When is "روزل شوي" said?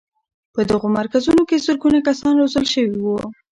2.41-2.97